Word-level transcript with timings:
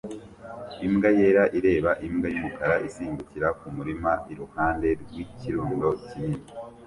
Imbwa 0.85 1.09
yera 1.17 1.43
ireba 1.57 1.91
imbwa 2.07 2.27
yumukara 2.33 2.75
isimbukira 2.87 3.47
kumurima 3.59 4.11
iruhande 4.31 4.87
rwikirundo 5.01 5.87
kinini 6.07 6.39